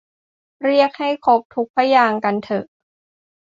[0.63, 2.65] เรียกให้ครบทุกพยางค์กันเถอะ